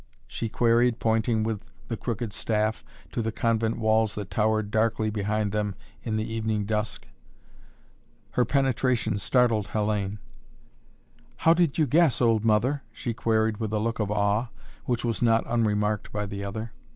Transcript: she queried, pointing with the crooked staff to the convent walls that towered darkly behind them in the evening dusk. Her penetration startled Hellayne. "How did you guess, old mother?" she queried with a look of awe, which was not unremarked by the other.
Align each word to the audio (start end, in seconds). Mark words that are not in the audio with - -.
she 0.25 0.49
queried, 0.49 0.97
pointing 0.97 1.43
with 1.43 1.61
the 1.87 1.95
crooked 1.95 2.33
staff 2.33 2.83
to 3.11 3.21
the 3.21 3.31
convent 3.31 3.77
walls 3.77 4.15
that 4.15 4.31
towered 4.31 4.71
darkly 4.71 5.11
behind 5.11 5.51
them 5.51 5.75
in 6.01 6.17
the 6.17 6.23
evening 6.27 6.65
dusk. 6.65 7.05
Her 8.31 8.43
penetration 8.43 9.19
startled 9.19 9.67
Hellayne. 9.73 10.17
"How 11.35 11.53
did 11.53 11.77
you 11.77 11.85
guess, 11.85 12.19
old 12.19 12.43
mother?" 12.43 12.81
she 12.91 13.13
queried 13.13 13.57
with 13.57 13.71
a 13.71 13.77
look 13.79 13.99
of 13.99 14.09
awe, 14.09 14.47
which 14.85 15.05
was 15.05 15.21
not 15.21 15.43
unremarked 15.45 16.11
by 16.11 16.25
the 16.25 16.43
other. 16.43 16.71